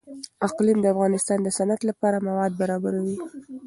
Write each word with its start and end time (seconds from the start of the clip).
اقلیم 0.47 0.77
د 0.81 0.85
افغانستان 0.93 1.37
د 1.43 1.47
صنعت 1.57 1.81
لپاره 1.89 2.23
مواد 2.27 2.51
برابروي. 2.61 3.15